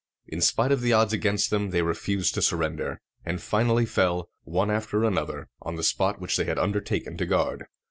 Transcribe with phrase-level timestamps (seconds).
[0.25, 4.71] In spite of the odds against them, they refused to surrender, and finally fell, one
[4.71, 7.65] after another, on the spot which they had undertaken to guard.